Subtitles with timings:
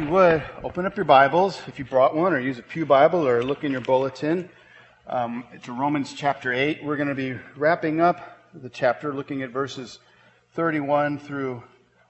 [0.00, 3.28] you would, open up your Bibles if you brought one, or use a Pew Bible,
[3.28, 4.48] or look in your bulletin
[5.06, 6.82] um, to Romans chapter 8.
[6.82, 9.98] We're going to be wrapping up the chapter, looking at verses
[10.54, 11.62] 31 through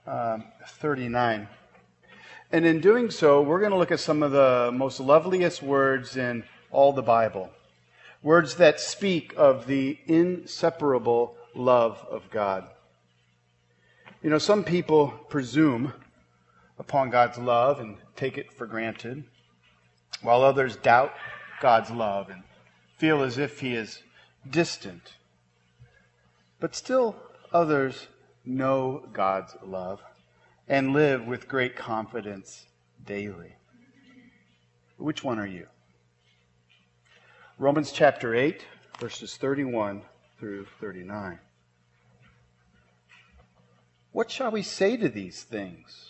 [0.06, 1.48] um, 39.
[2.52, 6.16] And in doing so, we're going to look at some of the most loveliest words
[6.16, 7.50] in all the Bible.
[8.22, 12.68] Words that speak of the inseparable love of God.
[14.22, 15.92] You know, some people presume
[16.80, 19.22] upon God's love and take it for granted,
[20.22, 21.12] while others doubt
[21.60, 22.42] God's love and
[22.96, 24.02] feel as if He is
[24.48, 25.12] distant.
[26.58, 27.16] But still,
[27.52, 28.08] others
[28.46, 30.00] know God's love
[30.66, 32.64] and live with great confidence
[33.06, 33.56] daily.
[34.96, 35.66] Which one are you?
[37.58, 38.64] Romans chapter 8,
[38.98, 40.00] verses 31
[40.38, 41.38] through 39.
[44.12, 46.09] What shall we say to these things?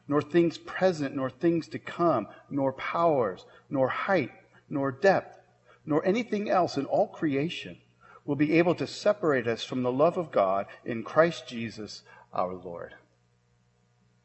[0.11, 4.29] nor things present, nor things to come, nor powers, nor height,
[4.69, 5.39] nor depth,
[5.85, 7.77] nor anything else in all creation
[8.25, 12.01] will be able to separate us from the love of God in Christ Jesus
[12.33, 12.93] our Lord.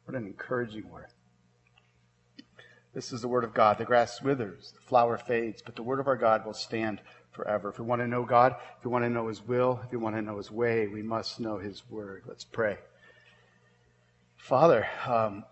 [0.03, 1.07] What an encouraging word.
[2.93, 3.77] This is the word of God.
[3.77, 6.99] The grass withers, the flower fades, but the word of our God will stand
[7.31, 7.69] forever.
[7.69, 9.97] If we want to know God, if we want to know His will, if we
[9.97, 12.23] want to know His way, we must know His word.
[12.27, 12.77] Let's pray.
[14.35, 15.45] Father, um,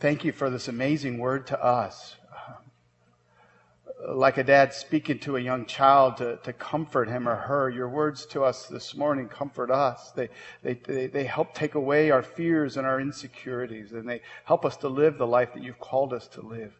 [0.00, 2.16] thank you for this amazing word to us.
[2.32, 7.68] Uh, like a dad speaking to a young child to, to comfort him or her,
[7.68, 10.12] your words to us this morning comfort us.
[10.12, 10.28] They,
[10.62, 14.76] they, they, they help take away our fears and our insecurities, and they help us
[14.78, 16.72] to live the life that you've called us to live.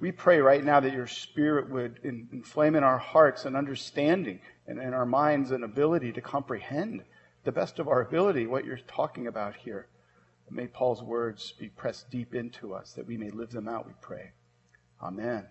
[0.00, 4.80] We pray right now that your spirit would inflame in our hearts an understanding and
[4.80, 7.04] in our minds an ability to comprehend
[7.44, 9.86] the best of our ability what you're talking about here.
[10.50, 13.92] May Paul's words be pressed deep into us that we may live them out, we
[14.00, 14.32] pray.
[15.02, 15.46] Amen.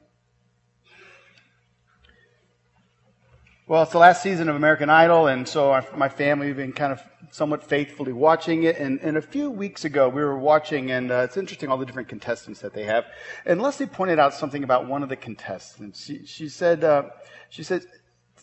[3.65, 6.73] Well, it's the last season of American Idol, and so our, my family have been
[6.73, 8.77] kind of somewhat faithfully watching it.
[8.77, 11.85] And, and a few weeks ago, we were watching, and uh, it's interesting all the
[11.85, 13.05] different contestants that they have.
[13.45, 16.03] And Leslie pointed out something about one of the contestants.
[16.03, 17.03] She, she said, uh,
[17.49, 17.85] she said,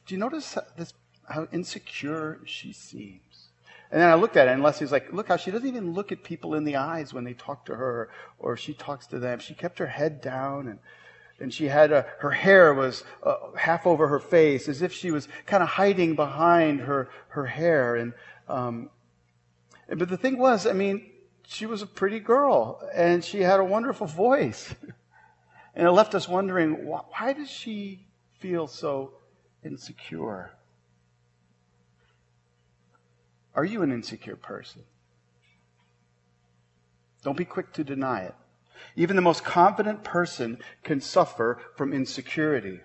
[0.06, 0.94] "Do you notice this,
[1.28, 3.29] how insecure she seems?"
[3.90, 6.12] And then I looked at it, and Leslie's like, "Look how she doesn't even look
[6.12, 9.40] at people in the eyes when they talk to her, or she talks to them.
[9.40, 10.78] She kept her head down and."
[11.40, 15.10] and she had a, her hair was uh, half over her face, as if she
[15.10, 17.96] was kind of hiding behind her her hair.
[17.96, 18.12] And
[18.46, 18.90] um,
[19.88, 21.10] but the thing was, I mean,
[21.46, 24.74] she was a pretty girl, and she had a wonderful voice,
[25.74, 28.06] and it left us wondering why, why does she
[28.38, 29.14] feel so
[29.64, 30.52] insecure?
[33.54, 34.82] Are you an insecure person?
[37.22, 38.34] Don't be quick to deny it.
[38.96, 42.80] Even the most confident person can suffer from insecurity.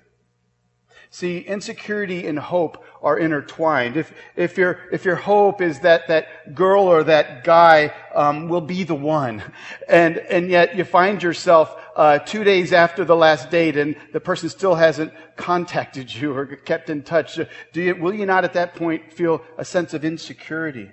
[1.09, 3.97] See, insecurity and hope are intertwined.
[3.97, 8.61] If, if, your, if your hope is that that girl or that guy um, will
[8.61, 9.43] be the one,
[9.87, 14.19] and, and yet you find yourself uh, two days after the last date and the
[14.19, 17.39] person still hasn't contacted you or kept in touch,
[17.71, 20.91] do you, will you not at that point feel a sense of insecurity?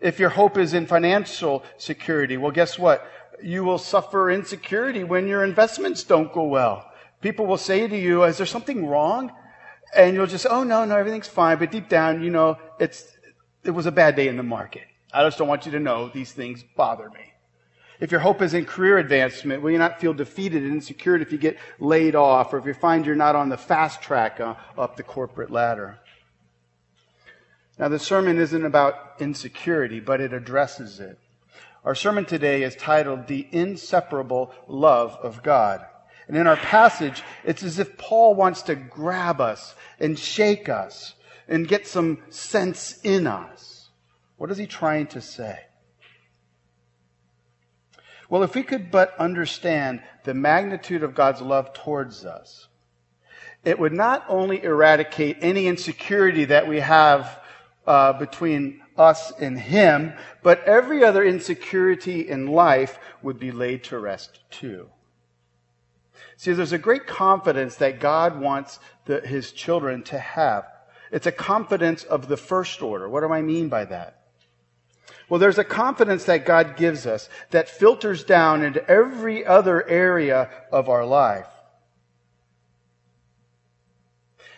[0.00, 3.08] If your hope is in financial security, well, guess what?
[3.42, 6.90] you will suffer insecurity when your investments don't go well.
[7.24, 9.32] People will say to you, is there something wrong?
[9.96, 11.56] And you'll just, oh no, no, everything's fine.
[11.56, 13.16] But deep down, you know, it's,
[13.64, 14.82] it was a bad day in the market.
[15.10, 17.32] I just don't want you to know these things bother me.
[17.98, 21.32] If your hope is in career advancement, will you not feel defeated and insecure if
[21.32, 24.56] you get laid off or if you find you're not on the fast track uh,
[24.76, 25.98] up the corporate ladder?
[27.78, 31.18] Now, the sermon isn't about insecurity, but it addresses it.
[31.86, 35.86] Our sermon today is titled The Inseparable Love of God.
[36.26, 41.14] And in our passage, it's as if Paul wants to grab us and shake us
[41.48, 43.90] and get some sense in us.
[44.36, 45.58] What is he trying to say?
[48.30, 52.68] Well, if we could but understand the magnitude of God's love towards us,
[53.64, 57.40] it would not only eradicate any insecurity that we have
[57.86, 63.98] uh, between us and Him, but every other insecurity in life would be laid to
[63.98, 64.88] rest too.
[66.44, 70.66] See, there's a great confidence that God wants the, His children to have.
[71.10, 73.08] It's a confidence of the first order.
[73.08, 74.26] What do I mean by that?
[75.30, 80.50] Well, there's a confidence that God gives us that filters down into every other area
[80.70, 81.48] of our life.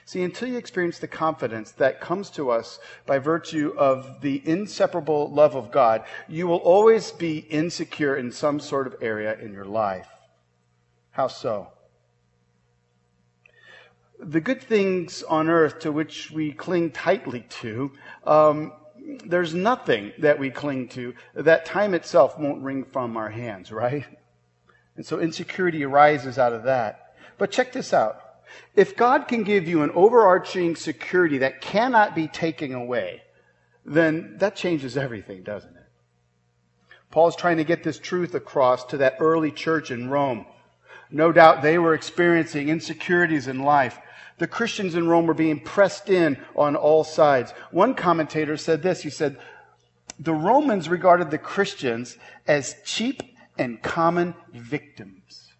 [0.06, 5.30] See, until you experience the confidence that comes to us by virtue of the inseparable
[5.30, 9.64] love of God, you will always be insecure in some sort of area in your
[9.64, 10.08] life.
[11.12, 11.68] How so?
[14.18, 17.92] The good things on earth to which we cling tightly to,
[18.24, 18.72] um,
[19.24, 24.04] there's nothing that we cling to that time itself won't wring from our hands, right?
[24.96, 27.14] And so insecurity arises out of that.
[27.38, 28.20] But check this out.
[28.74, 33.22] If God can give you an overarching security that cannot be taken away,
[33.84, 35.86] then that changes everything, doesn't it?
[37.10, 40.46] Paul's trying to get this truth across to that early church in Rome.
[41.10, 43.98] No doubt they were experiencing insecurities in life.
[44.38, 47.52] The Christians in Rome were being pressed in on all sides.
[47.70, 49.02] One commentator said this.
[49.02, 49.38] He said,
[50.18, 52.16] the Romans regarded the Christians
[52.46, 53.22] as cheap
[53.58, 55.52] and common victims.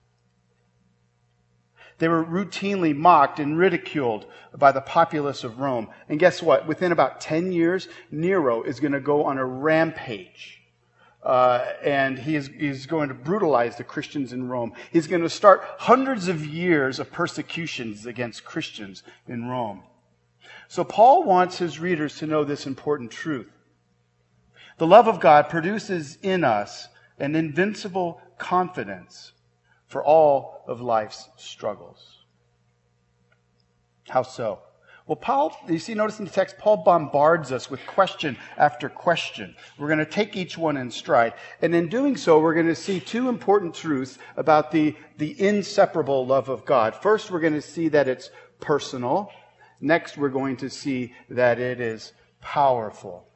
[1.99, 5.89] They were routinely mocked and ridiculed by the populace of Rome.
[6.09, 6.67] And guess what?
[6.67, 10.63] Within about 10 years, Nero is going to go on a rampage.
[11.27, 14.73] Uh, and he is, he's going to brutalize the Christians in Rome.
[14.93, 19.83] He's going to start hundreds of years of persecutions against Christians in Rome.
[20.69, 23.51] So Paul wants his readers to know this important truth.
[24.79, 26.87] The love of God produces in us
[27.19, 29.33] an invincible confidence
[29.89, 32.25] for all of life's struggles.
[34.09, 34.61] How so?
[35.07, 39.55] Well, Paul, you see, notice in the text, Paul bombards us with question after question.
[39.79, 41.35] We're going to take each one in stride.
[41.63, 46.27] And in doing so, we're going to see two important truths about the, the inseparable
[46.27, 46.97] love of God.
[46.97, 49.31] First, we're going to see that it's personal.
[49.81, 53.29] Next, we're going to see that it is powerful.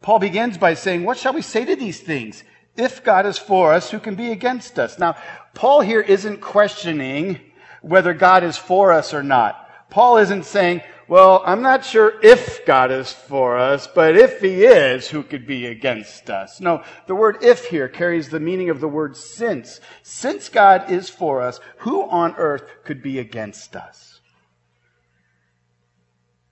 [0.00, 2.42] Paul begins by saying, What shall we say to these things?
[2.74, 4.98] If God is for us, who can be against us?
[4.98, 5.16] Now,
[5.52, 7.51] Paul here isn't questioning
[7.82, 9.58] whether God is for us or not.
[9.90, 14.64] Paul isn't saying, well, I'm not sure if God is for us, but if he
[14.64, 16.60] is, who could be against us?
[16.60, 19.80] No, the word if here carries the meaning of the word since.
[20.02, 24.20] Since God is for us, who on earth could be against us?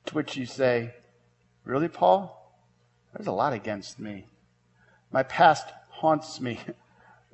[0.06, 0.92] To which you say,
[1.64, 2.36] really, Paul?
[3.14, 4.26] There's a lot against me.
[5.10, 6.60] My past haunts me.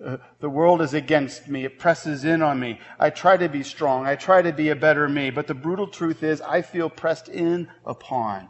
[0.05, 1.65] Uh, the world is against me.
[1.65, 2.81] It presses in on me.
[2.99, 4.07] I try to be strong.
[4.07, 5.31] I try to be a better me.
[5.31, 8.49] But the brutal truth is, I feel pressed in upon.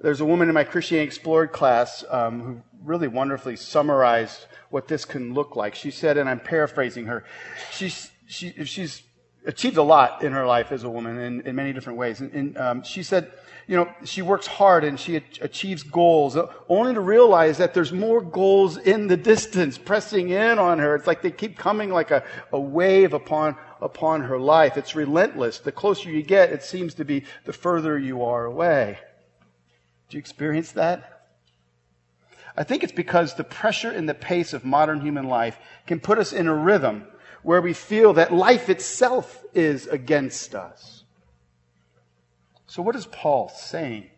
[0.00, 5.04] There's a woman in my Christianity Explored class um, who really wonderfully summarized what this
[5.04, 5.74] can look like.
[5.74, 7.24] She said, and I'm paraphrasing her,
[7.70, 9.02] she's, she, she's
[9.46, 12.20] achieved a lot in her life as a woman in, in many different ways.
[12.20, 13.30] And, and um, she said,
[13.66, 17.92] you know, she works hard and she achieves goals, uh, only to realize that there's
[17.92, 20.94] more goals in the distance pressing in on her.
[20.94, 24.76] It's like they keep coming like a, a wave upon, upon her life.
[24.76, 25.60] It's relentless.
[25.60, 28.98] The closer you get, it seems to be the further you are away.
[30.10, 31.10] Do you experience that?
[32.56, 36.18] I think it's because the pressure and the pace of modern human life can put
[36.18, 37.06] us in a rhythm
[37.44, 41.04] where we feel that life itself is against us.
[42.66, 44.10] So, what is Paul saying?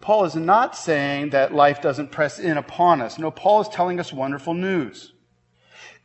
[0.00, 3.18] Paul is not saying that life doesn't press in upon us.
[3.18, 5.12] No, Paul is telling us wonderful news.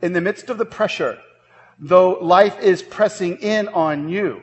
[0.00, 1.18] In the midst of the pressure,
[1.78, 4.40] though life is pressing in on you,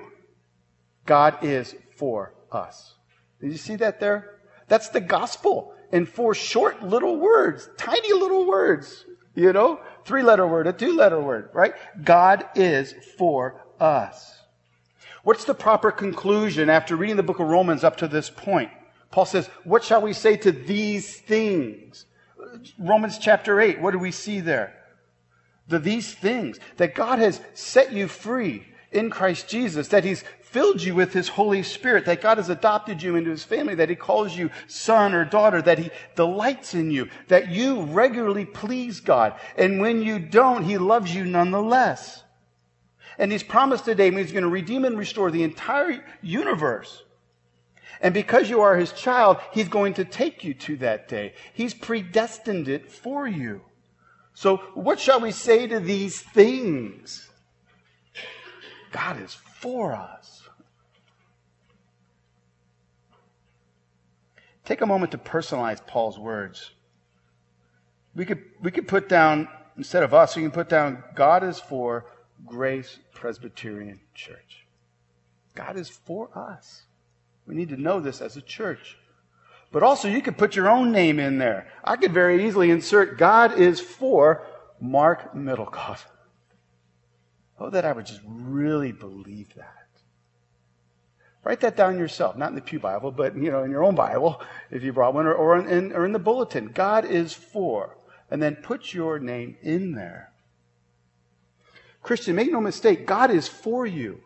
[1.05, 2.95] God is for us.
[3.39, 4.39] Did you see that there?
[4.67, 10.47] That's the gospel in four short little words, tiny little words, you know, three letter
[10.47, 11.73] word, a two letter word, right?
[12.03, 14.41] God is for us.
[15.23, 18.71] What's the proper conclusion after reading the book of Romans up to this point?
[19.11, 22.05] Paul says, What shall we say to these things?
[22.79, 24.73] Romans chapter 8, what do we see there?
[25.67, 28.65] The these things, that God has set you free.
[28.89, 30.23] in Christ Jesus, that He's
[30.57, 33.89] filled you with His Holy Spirit, that God has adopted you into His family, that
[33.89, 38.99] He calls you son or daughter, that He delights in you, that you regularly please
[38.99, 39.39] God.
[39.55, 42.23] And when you don't, He loves you nonetheless.
[43.19, 47.03] And He's promised today He's going to redeem and restore the entire universe.
[48.01, 51.33] And because you are His child, He's going to take you to that day.
[51.53, 53.61] He's predestined it for you.
[54.33, 57.29] So what shall we say to these things?
[58.91, 60.36] God is for us.
[64.67, 66.71] Take a moment to personalize Paul's words.
[68.13, 69.47] We could, we could put down,
[69.77, 72.07] instead of us, we can put down God is for
[72.45, 74.65] Grace Presbyterian Church.
[75.55, 76.83] God is for us.
[77.45, 78.97] We need to know this as a church.
[79.71, 81.71] But also, you could put your own name in there.
[81.81, 84.45] I could very easily insert God is for
[84.81, 86.03] Mark Middlecoff.
[87.57, 89.76] Oh, that I would just really believe that.
[91.47, 93.95] Write that down yourself, not in the Pew Bible, but you know, in your own
[93.95, 96.73] Bible, if you brought one, or, or, in, or in the bulletin.
[96.73, 97.95] God is for.
[98.29, 100.33] And then put your name in there.
[102.03, 104.19] Christian, make no mistake, God is for you.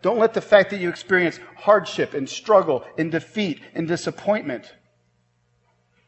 [0.00, 4.72] Don't let the fact that you experience hardship and struggle and defeat and disappointment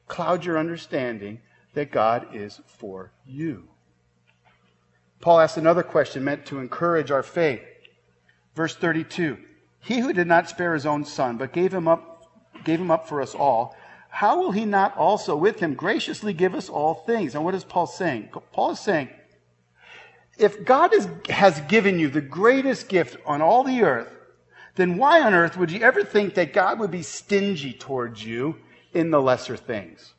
[0.09, 1.43] cloud your understanding
[1.75, 3.69] that God is for you.
[5.21, 7.61] Paul asks another question meant to encourage our faith.
[8.55, 9.37] Verse 32
[9.87, 12.29] He who did not spare his own son, but gave him up,
[12.65, 13.77] gave him up for us all,
[14.09, 17.37] how will he not also with him graciously give us all things?
[17.37, 18.31] And what is Paul saying?
[18.53, 19.11] Paul is saying,
[20.39, 24.13] if God is, has given you the greatest gift on all the earth,
[24.75, 28.57] then why on earth would you ever think that God would be stingy towards you
[28.93, 30.15] in the lesser things?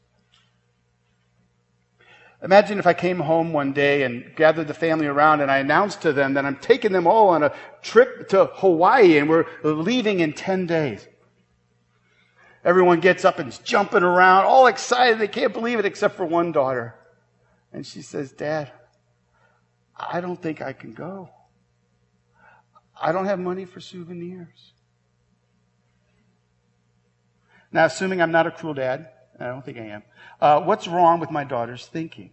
[2.44, 6.02] Imagine if I came home one day and gathered the family around and I announced
[6.04, 7.52] to them that I'm taking them all on a
[7.82, 11.08] trip to Hawaii and we're leaving in 10 days.
[12.64, 15.18] Everyone gets up and is jumping around, all excited.
[15.18, 16.96] They can't believe it except for one daughter.
[17.74, 18.72] And she says, Dad,
[19.96, 21.30] I don't think I can go.
[23.00, 24.74] I don't have money for souvenirs.
[27.72, 30.04] Now, assuming I'm not a cruel dad, I don't think I am.
[30.42, 32.32] Uh, what's wrong with my daughter's thinking?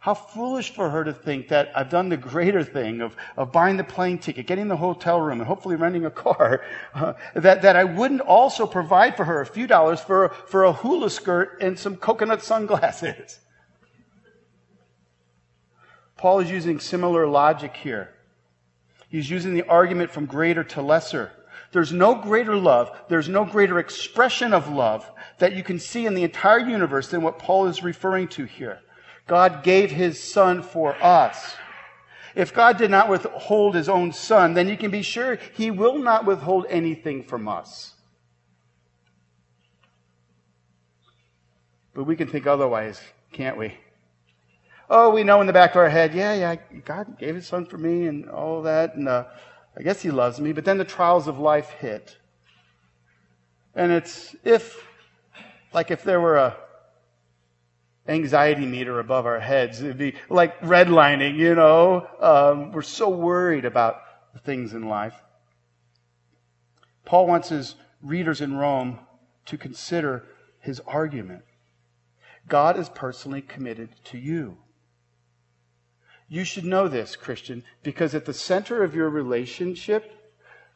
[0.00, 3.76] How foolish for her to think that I've done the greater thing of, of buying
[3.76, 7.76] the plane ticket, getting the hotel room, and hopefully renting a car, uh, that, that
[7.76, 11.78] I wouldn't also provide for her a few dollars for, for a hula skirt and
[11.78, 13.40] some coconut sunglasses.
[16.16, 18.14] Paul is using similar logic here.
[19.10, 21.32] He's using the argument from greater to lesser.
[21.72, 25.08] There's no greater love, there's no greater expression of love
[25.38, 28.80] that you can see in the entire universe than what Paul is referring to here.
[29.26, 31.54] God gave his son for us.
[32.34, 35.98] If God did not withhold his own son, then you can be sure he will
[35.98, 37.94] not withhold anything from us.
[41.94, 43.00] But we can think otherwise,
[43.32, 43.76] can't we?
[44.88, 47.66] Oh, we know in the back of our head, yeah, yeah, God gave his son
[47.66, 49.24] for me and all that, and uh,
[49.76, 50.52] I guess he loves me.
[50.52, 52.16] But then the trials of life hit.
[53.74, 54.84] And it's if,
[55.72, 56.56] like if there were a
[58.10, 59.80] anxiety meter above our heads.
[59.80, 62.06] It'd be like redlining, you know.
[62.20, 65.22] Um, we're so worried about the things in life.
[67.04, 68.98] Paul wants his readers in Rome
[69.46, 70.24] to consider
[70.60, 71.42] his argument.
[72.48, 74.56] God is personally committed to you.
[76.30, 80.10] You should know this, Christian, because at the center of your relationship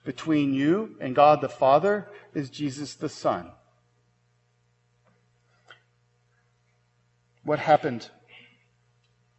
[0.05, 3.51] between you and God the Father is Jesus the Son.
[7.45, 8.09] what happened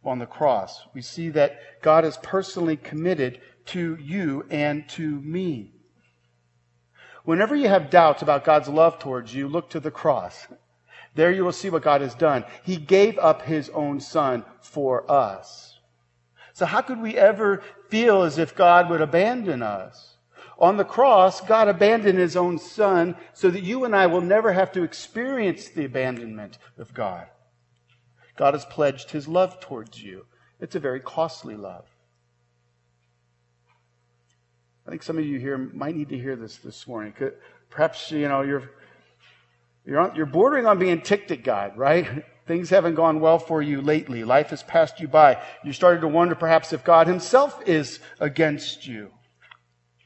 [0.04, 0.82] on the cross.
[0.94, 5.72] We see that God is personally committed to you and to me.
[7.24, 10.46] Whenever you have doubts about God's love towards you, look to the cross.
[11.16, 12.44] There you will see what God has done.
[12.62, 15.75] He gave up his own son for us.
[16.56, 20.14] So how could we ever feel as if God would abandon us?
[20.58, 24.54] On the cross, God abandoned his own son so that you and I will never
[24.54, 27.26] have to experience the abandonment of God.
[28.38, 30.24] God has pledged his love towards you.
[30.58, 31.84] It's a very costly love.
[34.86, 37.12] I think some of you here might need to hear this this morning.
[37.68, 38.70] Perhaps, you know, you're,
[39.84, 42.24] you're, on, you're bordering on being ticked at God, right?
[42.46, 44.22] Things haven't gone well for you lately.
[44.22, 45.42] Life has passed you by.
[45.64, 49.10] You started to wonder perhaps if God himself is against you.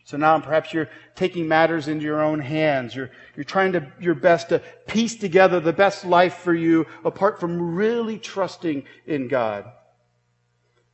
[0.05, 2.97] So now perhaps you're taking matters into your own hands.
[2.97, 7.39] You're, you're trying to, your best to piece together the best life for you apart
[7.39, 9.71] from really trusting in God.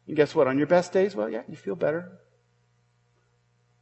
[0.06, 0.48] And guess what?
[0.48, 2.10] On your best days, well, yeah, you feel better.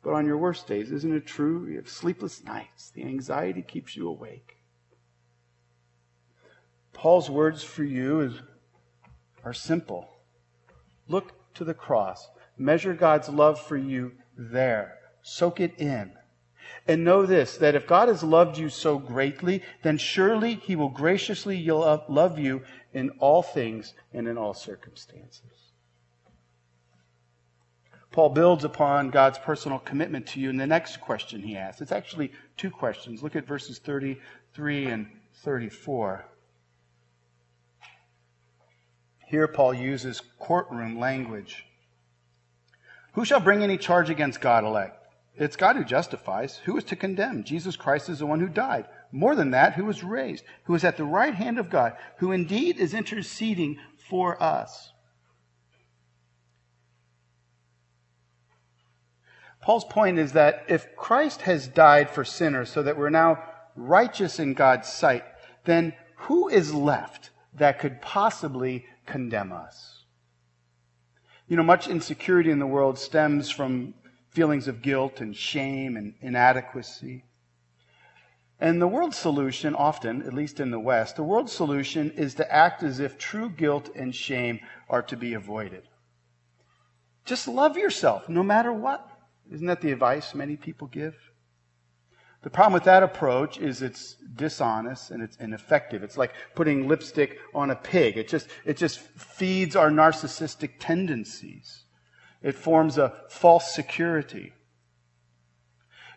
[0.03, 1.67] But on your worst days, isn't it true?
[1.67, 2.91] You have sleepless nights.
[2.91, 4.59] The anxiety keeps you awake.
[6.95, 8.35] Paul's words for you is,
[9.45, 10.09] are simple.
[11.09, 12.29] Look to the cross.
[12.57, 14.99] Measure God's love for you there.
[15.23, 16.13] Soak it in.
[16.87, 20.89] And know this, that if God has loved you so greatly, then surely he will
[20.89, 25.73] graciously love you in all things and in all circumstances.
[28.13, 31.81] Paul builds upon God's personal commitment to you in the next question he asks.
[31.81, 33.23] It's actually two questions.
[33.23, 35.07] Look at verses 33 and
[35.43, 36.25] 34.
[39.27, 41.67] Here, Paul uses courtroom language.
[43.13, 45.01] Who shall bring any charge against God elect?
[45.37, 46.59] It's God who justifies.
[46.65, 47.45] Who is to condemn?
[47.45, 48.87] Jesus Christ is the one who died.
[49.11, 52.33] More than that, who was raised, who is at the right hand of God, who
[52.33, 53.79] indeed is interceding
[54.09, 54.93] for us.
[59.61, 63.43] Paul's point is that if Christ has died for sinners so that we're now
[63.77, 65.25] righteous in God's sight,
[65.65, 70.05] then who is left that could possibly condemn us?
[71.47, 73.95] You know, much insecurity in the world stems from
[74.31, 77.25] feelings of guilt and shame and inadequacy.
[78.59, 82.53] And the world's solution, often, at least in the West, the world's solution is to
[82.53, 85.83] act as if true guilt and shame are to be avoided.
[87.25, 89.09] Just love yourself no matter what.
[89.51, 91.15] Isn't that the advice many people give?
[92.45, 96.03] The problem with that approach is it's dishonest and it's ineffective.
[96.03, 98.19] It's like putting lipstick on a pig.
[98.19, 101.85] It just, it just feeds our narcissistic tendencies.
[102.43, 104.53] It forms a false security.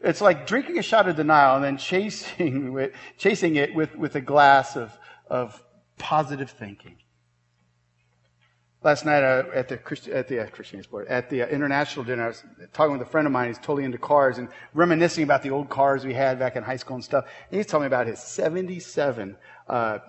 [0.02, 4.16] It's like drinking a shot of denial and then chasing, it, chasing it with, with
[4.16, 4.92] a glass of,
[5.28, 5.64] of
[5.98, 6.98] positive thinking.
[8.88, 12.06] Last night uh, at the Christi- at the uh, Christian sport at the uh, international
[12.06, 13.50] dinner, I was talking with a friend of mine.
[13.50, 16.78] He's totally into cars and reminiscing about the old cars we had back in high
[16.78, 17.26] school and stuff.
[17.52, 19.36] And he's telling me about his '77
[19.68, 20.00] uh,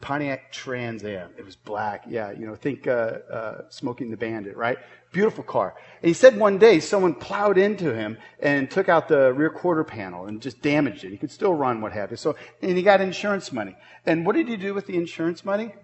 [0.00, 1.30] Pontiac Trans Am.
[1.38, 2.02] It was black.
[2.08, 4.78] Yeah, you know, think uh, uh, Smokey the Bandit, right?
[5.12, 5.76] Beautiful car.
[6.02, 9.84] And he said one day someone plowed into him and took out the rear quarter
[9.84, 11.10] panel and just damaged it.
[11.12, 12.16] He could still run, what have you.
[12.16, 13.76] So, and he got insurance money.
[14.04, 15.74] And what did he do with the insurance money?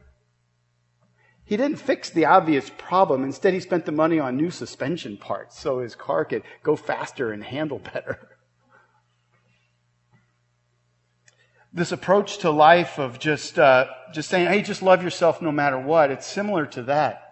[1.46, 3.22] He didn't fix the obvious problem.
[3.22, 7.30] Instead, he spent the money on new suspension parts so his car could go faster
[7.30, 8.36] and handle better.
[11.72, 15.78] This approach to life of just, uh, just saying, hey, just love yourself no matter
[15.78, 17.22] what, it's similar to that.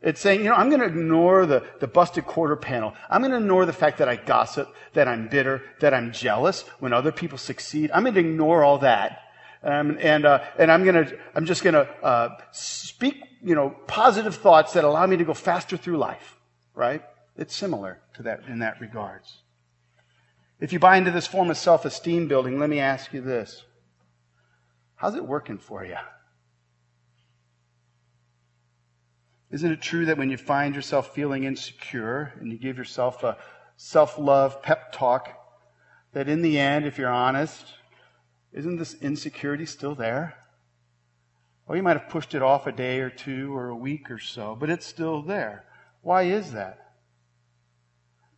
[0.00, 2.94] It's saying, you know, I'm going to ignore the, the busted quarter panel.
[3.10, 6.62] I'm going to ignore the fact that I gossip, that I'm bitter, that I'm jealous
[6.78, 7.90] when other people succeed.
[7.92, 9.22] I'm going to ignore all that.
[9.64, 13.70] Um, and, uh, and I'm going to, I'm just going to, uh, speak you know,
[13.86, 16.36] positive thoughts that allow me to go faster through life,
[16.74, 17.02] right?
[17.36, 19.42] It's similar to that in that regards.
[20.60, 23.64] If you buy into this form of self-esteem building, let me ask you this.
[24.96, 25.96] How's it working for you?
[29.50, 33.38] Isn't it true that when you find yourself feeling insecure and you give yourself a
[33.76, 35.32] self-love pep talk,
[36.12, 37.66] that in the end, if you're honest,
[38.52, 40.34] isn't this insecurity still there?
[41.68, 44.18] Well, you might have pushed it off a day or two or a week or
[44.18, 45.66] so, but it's still there.
[46.00, 46.94] Why is that?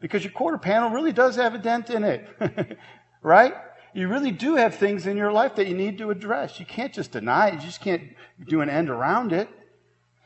[0.00, 2.76] Because your quarter panel really does have a dent in it,
[3.22, 3.54] right?
[3.94, 6.58] You really do have things in your life that you need to address.
[6.58, 7.54] You can't just deny it.
[7.54, 8.02] You just can't
[8.48, 9.48] do an end around it.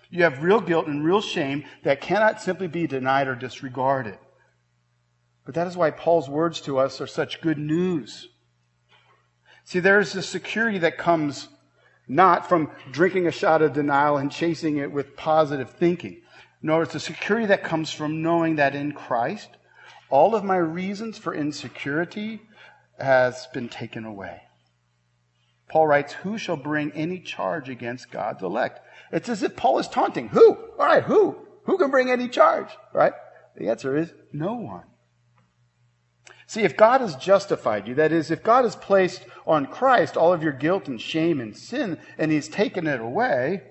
[0.08, 4.18] You have real guilt and real shame that cannot simply be denied or disregarded.
[5.44, 8.28] But that is why Paul's words to us are such good news.
[9.64, 11.48] See, there's a security that comes
[12.06, 16.22] not from drinking a shot of denial and chasing it with positive thinking.
[16.62, 19.50] No, it's the security that comes from knowing that in Christ,
[20.10, 22.40] all of my reasons for insecurity
[22.98, 24.42] has been taken away.
[25.68, 28.80] Paul writes, Who shall bring any charge against God's elect?
[29.12, 30.28] It's as if Paul is taunting.
[30.28, 30.56] Who?
[30.78, 31.36] All right, who?
[31.64, 32.68] Who can bring any charge?
[32.92, 33.12] Right?
[33.56, 34.84] The answer is no one.
[36.54, 40.32] See, if God has justified you, that is, if God has placed on Christ all
[40.32, 43.64] of your guilt and shame and sin, and He's taken it away,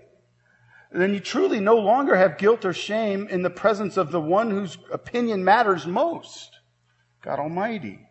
[0.92, 4.52] then you truly no longer have guilt or shame in the presence of the one
[4.52, 6.60] whose opinion matters most
[7.22, 8.06] God Almighty.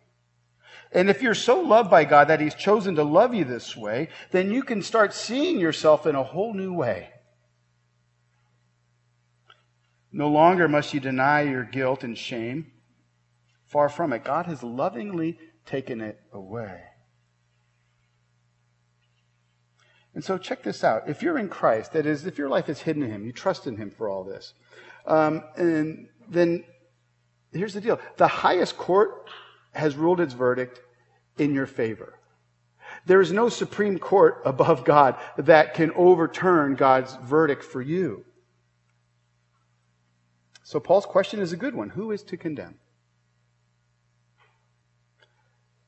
[0.91, 4.09] And if you're so loved by God that He's chosen to love you this way,
[4.31, 7.09] then you can start seeing yourself in a whole new way.
[10.11, 12.72] No longer must you deny your guilt and shame.
[13.73, 14.23] Far from it.
[14.23, 16.79] God has lovingly taken it away.
[20.13, 21.09] And so check this out.
[21.09, 23.65] If you're in Christ, that is, if your life is hidden in Him, you trust
[23.65, 24.53] in Him for all this,
[25.07, 26.63] um, and then
[27.51, 29.27] here's the deal the highest court
[29.71, 30.79] has ruled its verdict
[31.39, 32.19] in your favor.
[33.07, 38.23] There is no Supreme Court above God that can overturn God's verdict for you.
[40.61, 41.89] So Paul's question is a good one.
[41.89, 42.75] Who is to condemn?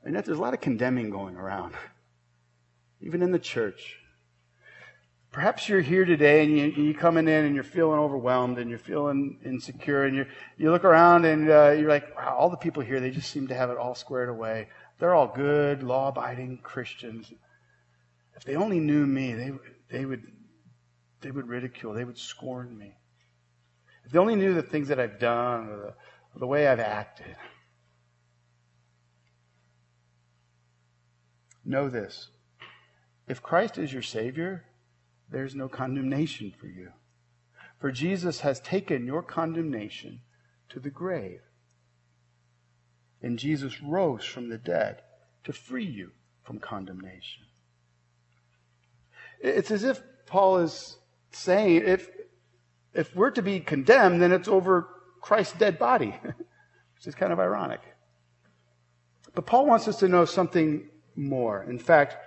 [0.06, 1.74] And yet there's a lot of condemning going around,
[3.02, 3.98] even in the church.
[5.32, 8.80] Perhaps you're here today and you, you're coming in and you're feeling overwhelmed and you're
[8.80, 10.26] feeling insecure and you
[10.58, 13.48] you look around and uh, you're like, wow, all the people here, they just seem
[13.48, 14.70] to have it all squared away.
[15.00, 17.34] They're all good, law abiding Christians.
[18.36, 19.52] If they only knew me, they,
[19.90, 20.24] they, would,
[21.22, 22.94] they would ridicule, they would scorn me.
[24.06, 26.80] If they only knew the things that I've done or the, or the way I've
[26.80, 27.36] acted.
[31.66, 32.30] Know this
[33.28, 34.66] if Christ is your Savior,
[35.30, 36.92] there's no condemnation for you.
[37.80, 40.22] For Jesus has taken your condemnation
[40.70, 41.42] to the grave.
[43.22, 45.02] And Jesus rose from the dead
[45.44, 46.12] to free you
[46.44, 47.44] from condemnation.
[49.40, 50.98] It's as if Paul is
[51.32, 52.10] saying if,
[52.94, 54.88] if we're to be condemned, then it's over
[55.22, 57.82] Christ's dead body, which is kind of ironic.
[59.34, 61.64] But Paul wants us to know something more.
[61.64, 62.18] In fact,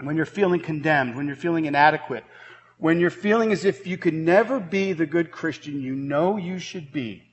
[0.00, 2.24] when you're feeling condemned, when you're feeling inadequate,
[2.78, 6.58] when you're feeling as if you could never be the good Christian you know you
[6.58, 7.24] should be,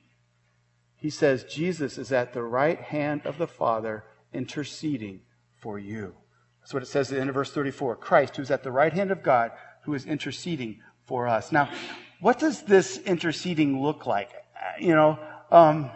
[0.96, 5.20] he says Jesus is at the right hand of the Father interceding
[5.54, 6.14] for you.
[6.60, 7.96] That's what it says at the end of verse 34.
[7.96, 11.52] Christ, who's at the right hand of God, who is interceding for us.
[11.52, 11.70] Now,
[12.20, 14.30] what does this interceding look like?
[14.80, 15.18] You know,
[15.50, 15.90] um,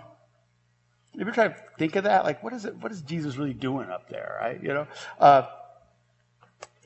[1.14, 2.24] you ever try to think of that?
[2.24, 2.76] Like, what is it?
[2.76, 4.38] What is Jesus really doing up there?
[4.40, 4.62] Right?
[4.62, 4.86] You know,
[5.18, 5.46] uh,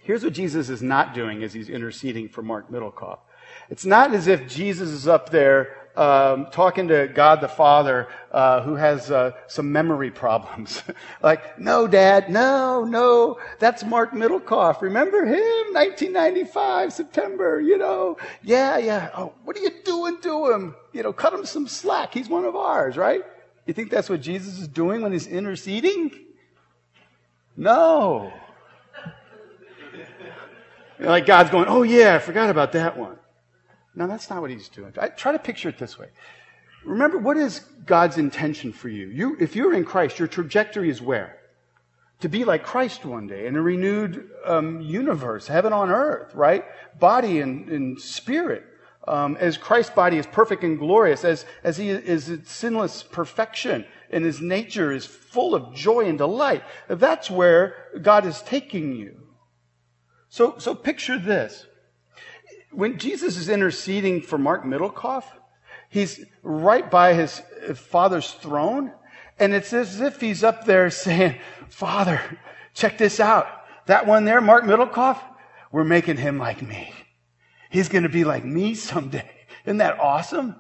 [0.01, 3.19] here's what Jesus is not doing as he's interceding for Mark Middlecoff.
[3.71, 8.63] It's not as if Jesus is up there um, talking to God the Father, uh,
[8.63, 10.83] who has uh, some memory problems.
[11.23, 14.81] like, no, Dad, no, no, that's Mark Middlecoff.
[14.83, 15.73] Remember him?
[15.73, 18.17] 1995, September, you know.
[18.43, 19.11] Yeah, yeah.
[19.17, 20.75] Oh, what are you doing to him?
[20.93, 22.13] You know, cut him some slack.
[22.13, 23.23] He's one of ours, right?
[23.67, 26.13] You think that's what Jesus is doing when he's interceding?
[27.57, 28.33] No.
[30.99, 33.19] like God's going, oh yeah, I forgot about that one.
[33.95, 34.93] No, that's not what he's doing.
[35.01, 36.09] I, try to picture it this way.
[36.85, 39.07] Remember, what is God's intention for you?
[39.07, 39.37] you?
[39.41, 41.39] If you're in Christ, your trajectory is where?
[42.21, 46.65] To be like Christ one day in a renewed um, universe, heaven on earth, right?
[46.99, 48.65] Body and, and spirit.
[49.07, 54.25] Um, as Christ's body is perfect and glorious, as, as he is sinless perfection, and
[54.25, 56.63] his nature is full of joy and delight.
[56.89, 59.21] That's where God is taking you.
[60.31, 61.67] So, so picture this
[62.75, 65.25] when Jesus is interceding for Mark Middlecoff,
[65.89, 67.41] he's right by his
[67.75, 68.93] father's throne.
[69.39, 71.39] And it's as if he's up there saying,
[71.69, 72.21] Father,
[72.73, 73.47] check this out.
[73.87, 75.21] That one there, Mark Middlecoff,
[75.73, 76.93] we're making him like me.
[77.75, 79.29] He's going to be like me someday.
[79.65, 80.55] Isn't that awesome?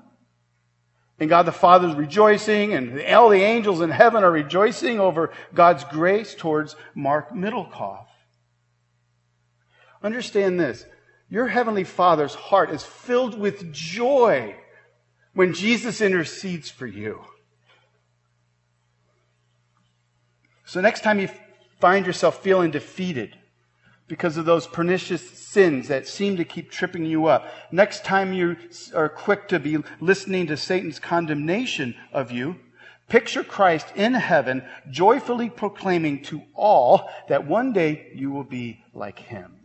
[1.20, 5.30] And God the Father is rejoicing, and all the angels in heaven are rejoicing over
[5.54, 8.06] God's grace towards Mark Middlecoff.
[10.02, 10.86] Understand this.
[11.30, 14.56] Your heavenly Father's heart is filled with joy
[15.34, 17.20] when Jesus intercedes for you.
[20.64, 21.28] So, next time you
[21.78, 23.38] find yourself feeling defeated
[24.06, 28.56] because of those pernicious sins that seem to keep tripping you up, next time you
[28.94, 32.56] are quick to be listening to Satan's condemnation of you,
[33.08, 39.18] picture Christ in heaven joyfully proclaiming to all that one day you will be like
[39.18, 39.64] him.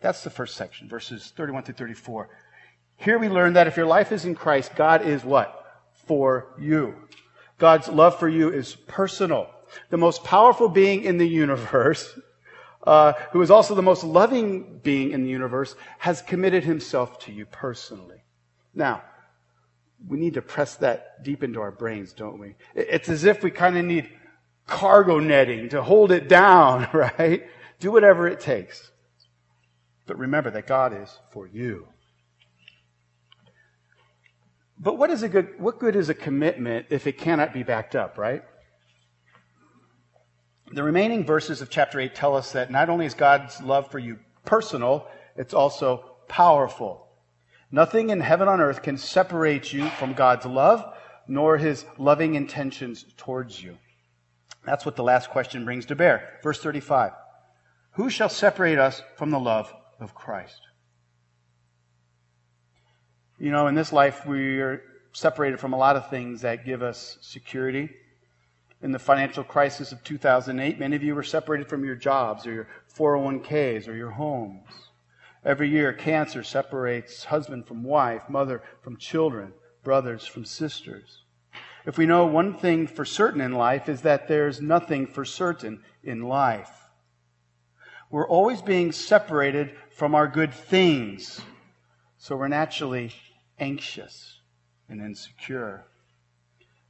[0.00, 2.28] That's the first section, verses 31 through 34.
[2.96, 5.64] Here we learn that if your life is in Christ, God is what?
[6.06, 6.94] For you.
[7.58, 9.50] God's love for you is personal.
[9.90, 12.18] The most powerful being in the universe,
[12.86, 17.32] uh, who is also the most loving being in the universe, has committed himself to
[17.32, 18.22] you personally.
[18.74, 19.02] Now,
[20.06, 22.54] we need to press that deep into our brains, don't we?
[22.74, 24.08] It's as if we kind of need
[24.66, 27.46] cargo netting to hold it down, right?
[27.80, 28.90] Do whatever it takes.
[30.06, 31.88] But remember that God is for you.
[34.78, 37.96] But what is a good, what good is a commitment if it cannot be backed
[37.96, 38.44] up, right?
[40.72, 43.98] The remaining verses of chapter 8 tell us that not only is God's love for
[43.98, 47.06] you personal, it's also powerful.
[47.70, 50.84] Nothing in heaven on earth can separate you from God's love,
[51.28, 53.76] nor his loving intentions towards you.
[54.64, 56.38] That's what the last question brings to bear.
[56.42, 57.12] Verse 35.
[57.92, 60.60] Who shall separate us from the love of Christ.
[63.38, 66.82] You know, in this life, we are separated from a lot of things that give
[66.82, 67.90] us security.
[68.86, 72.52] In the financial crisis of 2008, many of you were separated from your jobs or
[72.52, 74.70] your 401ks or your homes.
[75.44, 81.24] Every year, cancer separates husband from wife, mother from children, brothers from sisters.
[81.84, 85.82] If we know one thing for certain in life is that there's nothing for certain
[86.04, 86.70] in life.
[88.08, 91.40] We're always being separated from our good things.
[92.18, 93.12] So we're naturally
[93.58, 94.42] anxious
[94.88, 95.86] and insecure.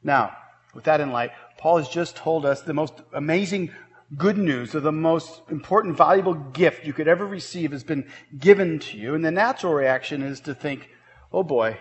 [0.02, 0.36] Now,
[0.74, 3.72] with that in light, Paul has just told us the most amazing
[4.16, 8.78] good news or the most important, valuable gift you could ever receive has been given
[8.78, 9.14] to you.
[9.14, 10.90] And the natural reaction is to think,
[11.32, 11.78] oh boy,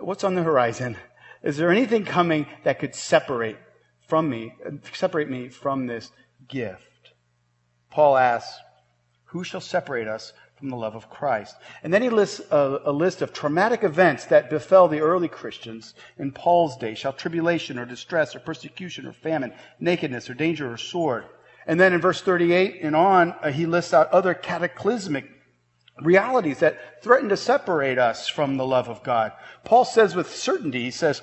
[0.00, 0.96] what's on the horizon?
[1.42, 3.58] Is there anything coming that could separate
[4.08, 4.54] from me,
[4.92, 6.10] separate me from this
[6.48, 7.12] gift?
[7.90, 8.58] Paul asks,
[9.26, 11.56] who shall separate us from the love of Christ.
[11.82, 15.94] And then he lists a, a, list of traumatic events that befell the early Christians
[16.16, 16.94] in Paul's day.
[16.94, 21.24] Shall tribulation or distress or persecution or famine, nakedness or danger or sword.
[21.66, 25.30] And then in verse 38 and on, uh, he lists out other cataclysmic
[26.00, 29.32] realities that threaten to separate us from the love of God.
[29.64, 31.22] Paul says with certainty, he says,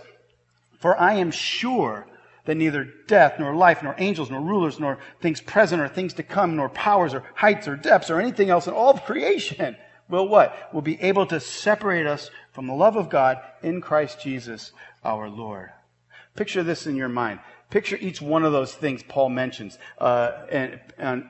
[0.79, 2.07] For I am sure
[2.45, 6.23] that neither death, nor life, nor angels, nor rulers, nor things present or things to
[6.23, 9.75] come, nor powers or heights or depths or anything else in all of creation
[10.11, 10.73] will what?
[10.73, 14.73] Will be able to separate us from the love of God in Christ Jesus
[15.03, 15.71] our Lord.
[16.35, 17.39] Picture this in your mind.
[17.69, 20.79] Picture each one of those things Paul mentions uh, and,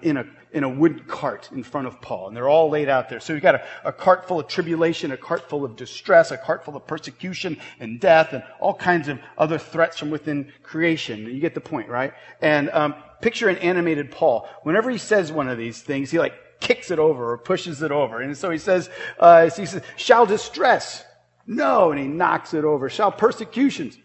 [0.01, 2.27] in, a, in a wood cart in front of Paul.
[2.27, 3.19] And they're all laid out there.
[3.19, 6.37] So you've got a, a cart full of tribulation, a cart full of distress, a
[6.37, 11.25] cart full of persecution and death, and all kinds of other threats from within creation.
[11.25, 12.13] You get the point, right?
[12.41, 14.47] And um, picture an animated Paul.
[14.63, 17.91] Whenever he says one of these things, he like kicks it over or pushes it
[17.91, 18.21] over.
[18.21, 21.03] And so he says, uh, he says, shall distress?
[21.47, 21.91] No.
[21.91, 22.89] And he knocks it over.
[22.89, 23.97] Shall persecutions?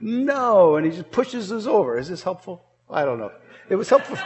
[0.00, 0.76] No.
[0.76, 1.96] And he just pushes us over.
[1.96, 2.64] Is this helpful?
[2.90, 3.32] I don't know.
[3.68, 4.18] It was helpful.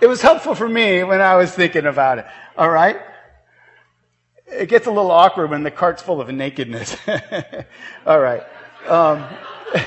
[0.00, 2.26] It was helpful for me when I was thinking about it.
[2.56, 3.00] All right?
[4.46, 6.96] It gets a little awkward when the cart's full of nakedness.
[8.06, 8.42] All right.
[8.88, 9.24] Um,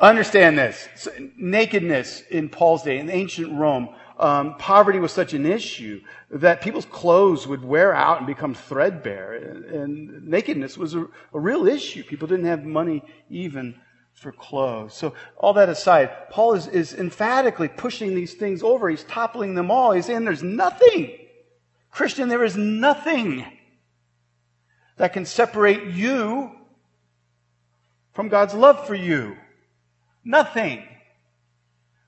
[0.00, 0.88] understand this.
[0.96, 6.60] So, nakedness in Paul's day, in ancient Rome, um, poverty was such an issue that
[6.60, 9.34] people's clothes would wear out and become threadbare.
[9.34, 12.02] And, and nakedness was a, a, real issue.
[12.02, 13.78] People didn't have money even
[14.18, 14.94] for clothes.
[14.94, 18.90] So, all that aside, Paul is, is emphatically pushing these things over.
[18.90, 19.92] He's toppling them all.
[19.92, 21.16] He's saying there's nothing.
[21.90, 23.44] Christian, there is nothing
[24.96, 26.50] that can separate you
[28.12, 29.36] from God's love for you.
[30.24, 30.82] Nothing.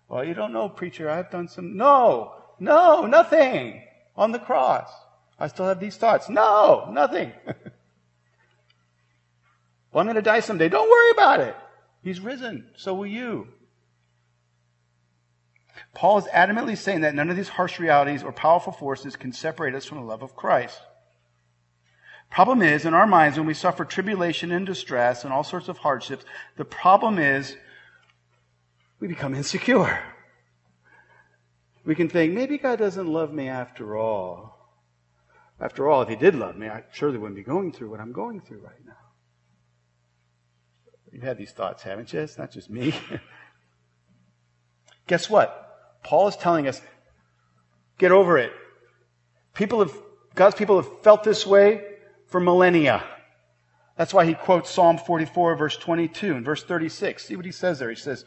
[0.08, 1.08] Well, you don't know, preacher.
[1.08, 1.76] I've done some.
[1.76, 3.82] No, no, nothing
[4.16, 4.90] on the cross.
[5.38, 6.28] I still have these thoughts.
[6.28, 7.32] No, nothing.
[7.46, 7.54] well,
[9.94, 10.68] I'm going to die someday.
[10.68, 11.56] Don't worry about it.
[12.02, 12.70] He's risen.
[12.76, 13.48] So will you.
[15.94, 19.74] Paul is adamantly saying that none of these harsh realities or powerful forces can separate
[19.74, 20.80] us from the love of Christ.
[22.30, 25.78] Problem is, in our minds, when we suffer tribulation and distress and all sorts of
[25.78, 26.24] hardships,
[26.56, 27.56] the problem is
[29.00, 30.00] we become insecure.
[31.84, 34.56] We can think, maybe God doesn't love me after all.
[35.58, 38.12] After all, if He did love me, I surely wouldn't be going through what I'm
[38.12, 38.92] going through right now.
[41.12, 42.20] You've had these thoughts, haven't you?
[42.20, 42.94] It's not just me.
[45.06, 46.00] Guess what?
[46.04, 46.80] Paul is telling us,
[47.98, 48.52] get over it.
[49.54, 49.92] People have,
[50.34, 51.84] God's people have felt this way
[52.26, 53.02] for millennia.
[53.96, 57.24] That's why he quotes Psalm 44, verse 22 and verse 36.
[57.24, 57.90] See what he says there.
[57.90, 58.24] He says,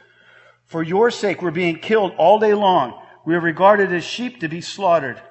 [0.66, 3.02] for your sake, we're being killed all day long.
[3.26, 5.22] We are regarded as sheep to be slaughtered.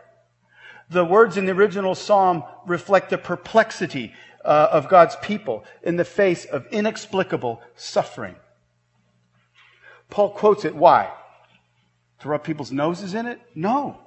[0.91, 6.05] The words in the original psalm reflect the perplexity uh, of God's people in the
[6.05, 8.37] face of inexplicable suffering.
[10.11, 10.75] Paul quotes it.
[10.75, 11.11] Why?
[12.21, 13.41] To rub people's noses in it?
[13.55, 13.99] No.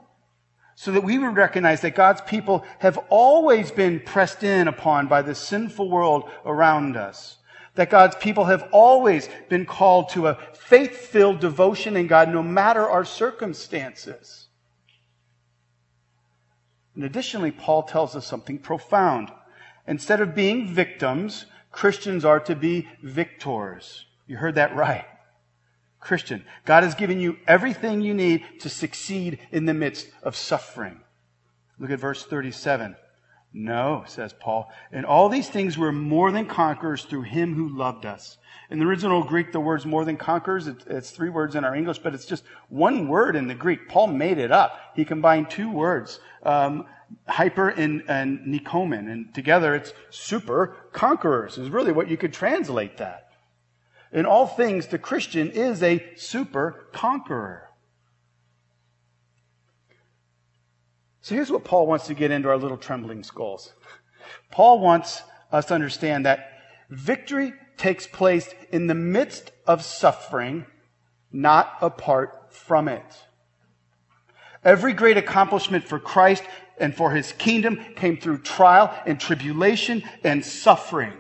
[0.76, 5.22] So that we would recognize that God's people have always been pressed in upon by
[5.22, 7.38] the sinful world around us
[7.76, 12.42] that God's people have always been called to a faith filled devotion in God no
[12.42, 14.48] matter our circumstances.
[16.96, 19.30] And additionally, Paul tells us something profound.
[19.88, 24.06] Instead of being victims, Christians are to be victors.
[24.28, 25.06] You heard that right.
[26.00, 31.02] Christian, God has given you everything you need to succeed in the midst of suffering.
[31.80, 32.96] Look at verse 37.
[33.58, 34.70] No, says Paul.
[34.92, 38.38] In all these things we're more than conquerors through him who loved us.
[38.70, 40.68] In the original Greek, the word's more than conquerors.
[40.68, 43.88] It's three words in our English, but it's just one word in the Greek.
[43.88, 44.80] Paul made it up.
[44.96, 46.20] He combined two words.
[46.44, 46.86] Um,
[47.28, 52.98] hyper and, and nikomen, and together it's super conquerors, is really what you could translate
[52.98, 53.30] that.
[54.12, 57.70] In all things, the Christian is a super conqueror.
[61.22, 63.74] So here's what Paul wants to get into our little trembling skulls.
[64.52, 66.52] Paul wants us to understand that
[66.90, 70.66] victory takes place in the midst of suffering,
[71.32, 73.04] not apart from it.
[74.66, 76.44] Every great accomplishment for Christ
[76.80, 81.14] and for his kingdom came through trial and tribulation and suffering.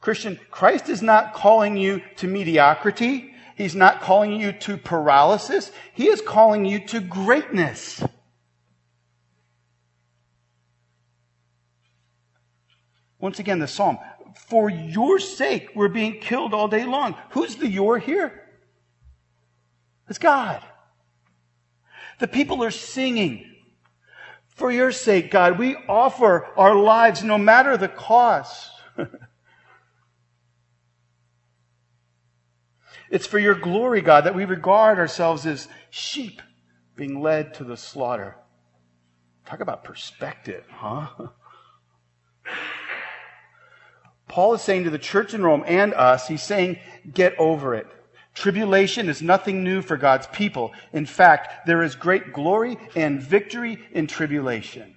[0.00, 3.34] Christian, Christ is not calling you to mediocrity.
[3.56, 5.70] He's not calling you to paralysis.
[5.92, 8.02] He is calling you to greatness.
[13.18, 13.98] Once again, the psalm.
[14.46, 17.14] For your sake, we're being killed all day long.
[17.30, 18.46] Who's the your here?
[20.10, 20.62] It's God.
[22.18, 23.46] The people are singing.
[24.48, 28.72] For your sake, God, we offer our lives no matter the cost.
[33.10, 36.42] it's for your glory, God, that we regard ourselves as sheep
[36.96, 38.36] being led to the slaughter.
[39.46, 41.06] Talk about perspective, huh?
[44.28, 46.78] Paul is saying to the church in Rome and us, he's saying,
[47.14, 47.86] get over it.
[48.40, 50.72] Tribulation is nothing new for God's people.
[50.94, 54.96] In fact, there is great glory and victory in tribulation.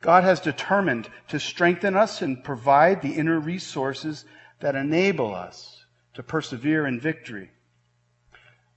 [0.00, 4.24] God has determined to strengthen us and provide the inner resources
[4.60, 7.50] that enable us to persevere in victory.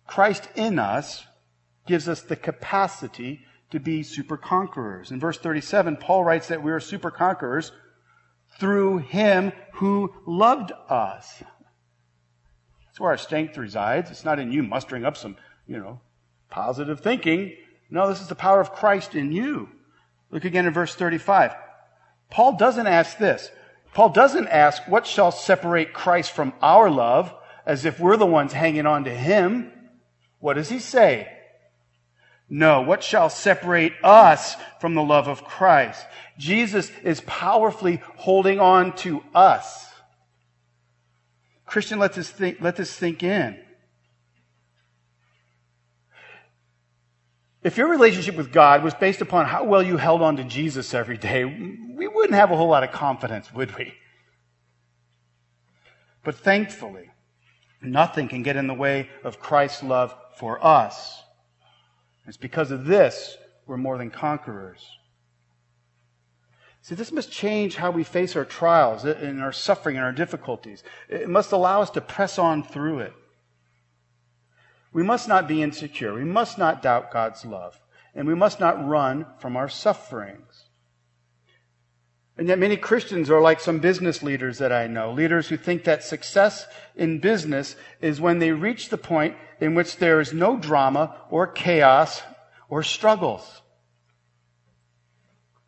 [0.08, 1.24] Christ in us
[1.86, 5.12] gives us the capacity to be super conquerors.
[5.12, 7.72] In verse 37, Paul writes that we are super conquerors
[8.60, 11.44] through him who loved us.
[12.96, 14.10] That's where our strength resides.
[14.10, 15.36] It's not in you mustering up some,
[15.68, 16.00] you know,
[16.50, 17.52] positive thinking.
[17.90, 19.68] No, this is the power of Christ in you.
[20.32, 21.52] Look again in verse 35.
[22.30, 23.52] Paul doesn't ask this.
[23.94, 27.34] Paul doesn't ask, what shall separate Christ from our love,
[27.66, 29.74] as if we're the ones hanging on to him.
[30.40, 31.30] What does he say?
[32.50, 36.06] No, what shall separate us from the love of Christ?
[36.38, 39.86] Jesus is powerfully holding on to us.
[41.76, 43.60] Christian, let this think, let this sink in.
[47.64, 50.94] If your relationship with God was based upon how well you held on to Jesus
[50.94, 53.94] every day, we wouldn't have a whole lot of confidence, would we?
[56.24, 57.10] But thankfully,
[57.82, 61.22] nothing can get in the way of Christ's love for us.
[62.26, 63.36] It's because of this
[63.68, 64.82] we're more than conquerors.
[66.86, 70.84] See, this must change how we face our trials and our suffering and our difficulties.
[71.10, 73.14] It must allow us to press on through it.
[74.94, 76.14] We must not be insecure.
[76.14, 77.82] We must not doubt God's love.
[78.14, 80.66] And we must not run from our sufferings.
[82.38, 85.12] And yet, many Christians are like some business leaders that I know.
[85.12, 89.98] Leaders who think that success in business is when they reach the point in which
[89.98, 92.22] there is no drama or chaos
[92.70, 93.64] or struggles.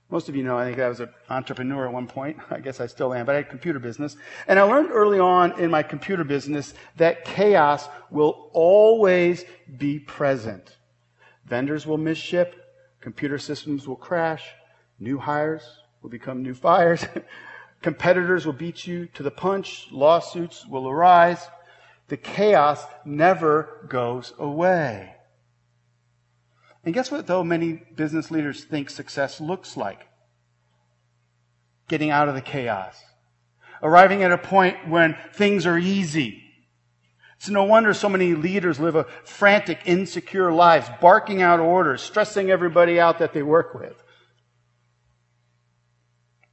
[0.09, 2.37] Most of you know, I think I was an entrepreneur at one point.
[2.49, 4.15] I guess I still am, but I had computer business.
[4.47, 9.43] And I learned early on in my computer business that chaos will always
[9.77, 10.77] be present.
[11.45, 12.55] Vendors will miss ship.
[13.01, 14.45] Computer systems will crash.
[14.99, 15.63] New hires
[16.01, 17.05] will become new fires.
[17.81, 19.87] Competitors will beat you to the punch.
[19.91, 21.45] Lawsuits will arise.
[22.07, 25.16] The chaos never goes away.
[26.87, 30.07] And guess what, though, many business leaders think success looks like?
[31.89, 32.97] Getting out of the chaos.
[33.83, 36.45] Arriving at a point when things are easy.
[37.35, 42.49] It's no wonder so many leaders live a frantic, insecure lives, barking out orders, stressing
[42.49, 44.01] everybody out that they work with.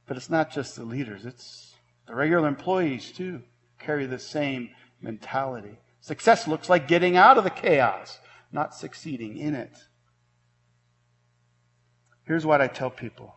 [0.05, 1.75] But it's not just the leaders, it's
[2.07, 3.41] the regular employees too
[3.79, 4.71] carry the same
[5.01, 5.77] mentality.
[6.01, 8.19] Success looks like getting out of the chaos,
[8.51, 9.71] not succeeding in it.
[12.25, 13.35] Here's what I tell people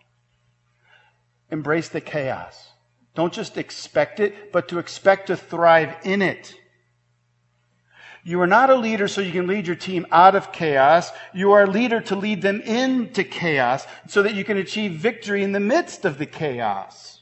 [1.51, 2.71] embrace the chaos.
[3.15, 6.55] Don't just expect it, but to expect to thrive in it.
[8.23, 11.11] You are not a leader so you can lead your team out of chaos.
[11.33, 15.43] You are a leader to lead them into chaos so that you can achieve victory
[15.43, 17.18] in the midst of the chaos.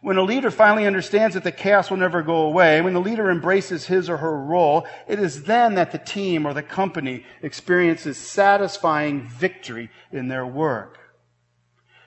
[0.00, 3.30] When a leader finally understands that the chaos will never go away, when the leader
[3.30, 8.16] embraces his or her role, it is then that the team or the company experiences
[8.16, 10.98] satisfying victory in their work.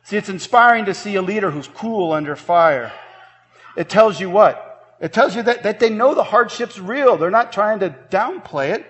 [0.03, 2.93] See, it's inspiring to see a leader who's cool under fire.
[3.75, 4.95] It tells you what?
[5.01, 7.17] It tells you that, that they know the hardship's real.
[7.17, 8.85] They're not trying to downplay it,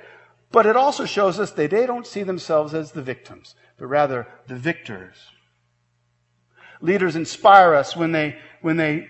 [0.52, 4.28] But it also shows us that they don't see themselves as the victims, but rather
[4.48, 5.16] the victors.
[6.82, 9.08] Leaders inspire us when they, when they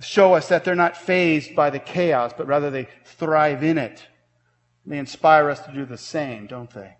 [0.00, 4.06] show us that they're not fazed by the chaos, but rather they thrive in it.
[4.86, 6.96] They inspire us to do the same, don't they?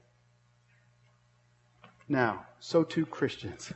[2.08, 3.72] Now, so too Christians.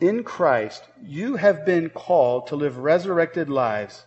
[0.00, 4.04] In Christ, you have been called to live resurrected lives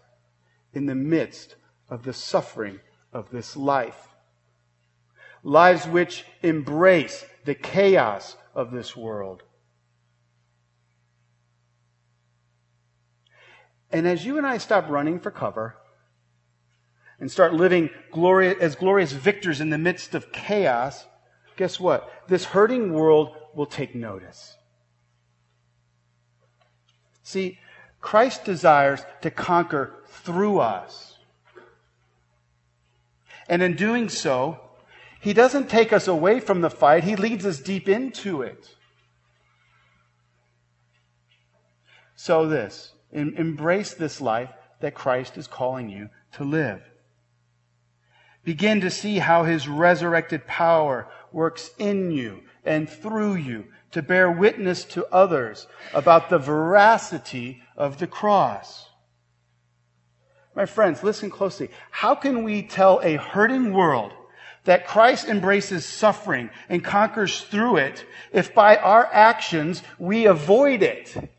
[0.73, 1.55] in the midst
[1.89, 2.79] of the suffering
[3.13, 4.09] of this life.
[5.43, 9.43] Lives which embrace the chaos of this world.
[13.91, 15.75] And as you and I stop running for cover
[17.19, 21.05] and start living glorious, as glorious victors in the midst of chaos,
[21.55, 22.11] guess what?
[22.27, 24.55] This hurting world will take notice.
[27.23, 27.59] See,
[28.01, 31.17] Christ desires to conquer through us.
[33.49, 34.59] And in doing so,
[35.19, 38.75] he doesn't take us away from the fight, he leads us deep into it.
[42.15, 44.49] So, this embrace this life
[44.79, 46.81] that Christ is calling you to live.
[48.43, 54.31] Begin to see how his resurrected power works in you and through you to bear
[54.31, 58.89] witness to others about the veracity of the cross.
[60.55, 61.69] My friends, listen closely.
[61.91, 64.11] How can we tell a hurting world
[64.63, 71.29] that Christ embraces suffering and conquers through it if by our actions we avoid it?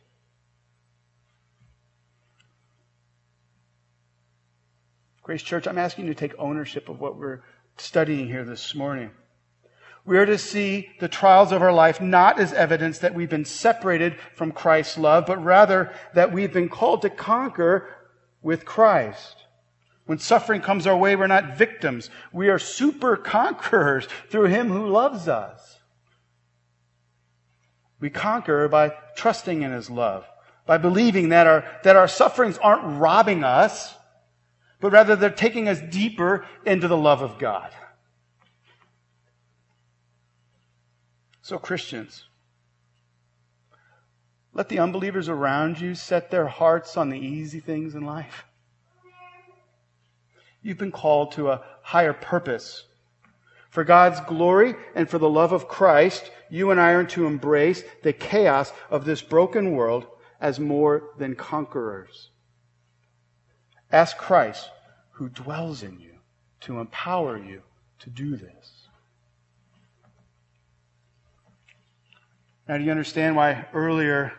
[5.29, 7.43] Grace Church, I'm asking you to take ownership of what we're
[7.77, 9.11] studying here this morning.
[10.07, 13.45] We are to see the trials of our life not as evidence that we've been
[13.45, 17.95] separated from Christ's love, but rather that we've been called to conquer
[18.41, 19.45] with Christ.
[20.07, 22.09] When suffering comes our way, we're not victims.
[22.33, 25.79] We are super conquerors through Him who loves us.
[28.01, 30.25] We conquer by trusting in His love,
[30.65, 33.95] by believing that our, that our sufferings aren't robbing us,
[34.81, 37.71] but rather they're taking us deeper into the love of God.
[41.43, 42.25] So, Christians,
[44.53, 48.45] let the unbelievers around you set their hearts on the easy things in life.
[50.63, 52.85] You've been called to a higher purpose.
[53.71, 57.83] For God's glory and for the love of Christ, you and I are to embrace
[58.03, 60.07] the chaos of this broken world
[60.41, 62.31] as more than conquerors.
[63.91, 64.71] Ask Christ,
[65.13, 66.15] who dwells in you,
[66.61, 67.63] to empower you
[68.01, 68.89] to do this.
[72.69, 74.33] Now, do you understand why earlier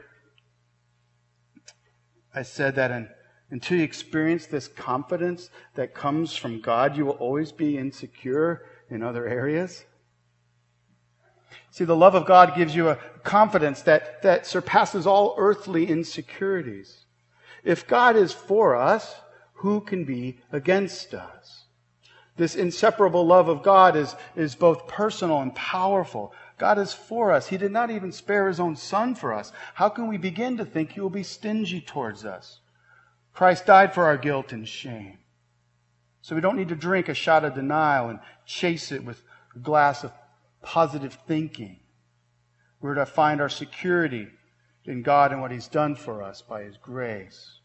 [2.34, 3.10] I said that in,
[3.50, 9.02] until you experience this confidence that comes from God, you will always be insecure in
[9.02, 9.84] other areas?
[11.72, 17.06] See, the love of God gives you a confidence that, that surpasses all earthly insecurities.
[17.64, 19.16] If God is for us,
[19.60, 21.66] who can be against us?
[22.38, 26.34] This inseparable love of God is, is both personal and powerful.
[26.58, 27.48] God is for us.
[27.48, 29.52] He did not even spare his own son for us.
[29.74, 32.62] How can we begin to think he will be stingy towards us?
[33.34, 35.18] Christ died for our guilt and shame.
[36.22, 39.22] So we don't need to drink a shot of denial and chase it with
[39.58, 40.14] a glass of
[40.62, 41.82] positive thinking.
[42.80, 44.30] We're to find our security
[44.86, 47.59] in God and what he's done for us by his grace.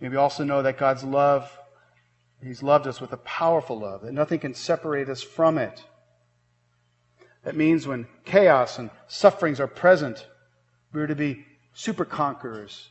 [0.00, 1.50] May we also know that God's love,
[2.42, 5.84] He's loved us with a powerful love, that nothing can separate us from it.
[7.44, 10.26] That means when chaos and sufferings are present,
[10.92, 12.88] we're to be super conquerors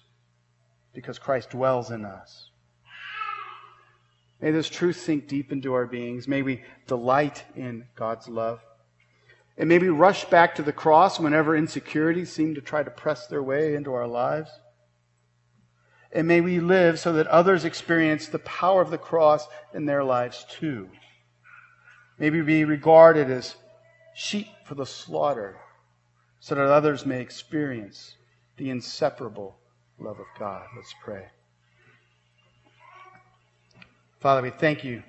[0.93, 2.49] because Christ dwells in us.
[4.41, 6.27] May this truth sink deep into our beings.
[6.27, 8.61] May we delight in God's love.
[9.57, 13.27] And may we rush back to the cross whenever insecurities seem to try to press
[13.27, 14.49] their way into our lives.
[16.15, 20.01] And may we live so that others experience the power of the cross in their
[20.01, 20.89] lives too.
[22.17, 23.55] May we be regarded as
[24.15, 25.57] sheep for the slaughter
[26.39, 28.15] so that others may experience
[28.55, 29.57] the inseparable
[29.99, 30.65] love of God.
[30.77, 31.25] Let's pray.
[34.21, 35.03] Father, we thank you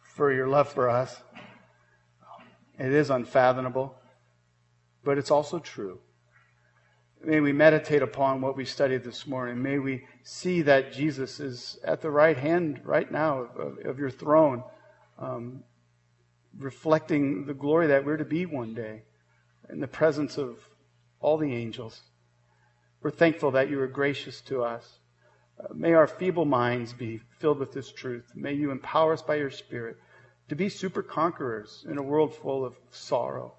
[0.00, 1.20] for your love for us.
[2.78, 3.94] It is unfathomable,
[5.04, 5.98] but it's also true.
[7.24, 9.60] May we meditate upon what we studied this morning.
[9.60, 14.10] May we see that Jesus is at the right hand right now of, of your
[14.10, 14.62] throne,
[15.18, 15.64] um,
[16.56, 19.02] reflecting the glory that we're to be one day
[19.68, 20.58] in the presence of
[21.18, 22.00] all the angels.
[23.02, 25.00] We're thankful that you are gracious to us.
[25.58, 28.30] Uh, may our feeble minds be filled with this truth.
[28.36, 29.96] May you empower us by your Spirit
[30.48, 33.54] to be super conquerors in a world full of sorrow.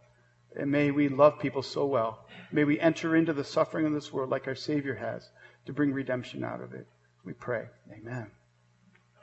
[0.56, 2.26] And may we love people so well.
[2.52, 5.30] May we enter into the suffering of this world like our Savior has
[5.66, 6.88] to bring redemption out of it.
[7.24, 7.68] We pray.
[7.92, 8.32] Amen.